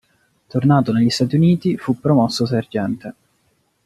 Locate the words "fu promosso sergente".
1.77-3.13